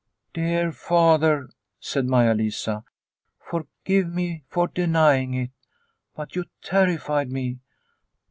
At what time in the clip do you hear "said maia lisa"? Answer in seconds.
1.79-2.83